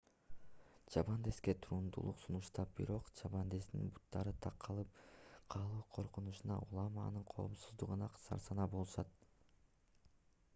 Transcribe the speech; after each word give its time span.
чабандеске 0.93 1.53
туруктуулук 1.65 2.21
сунуштап 2.23 2.71
бирок 2.79 3.11
чабандестин 3.19 3.83
буттары 3.97 4.33
такалып 4.47 4.97
калуу 5.57 5.85
коркунучунан 5.99 6.65
улам 6.69 6.99
анын 7.05 7.29
коопсуздугунан 7.35 8.17
сарсанаа 8.25 8.69
болушат 8.75 9.13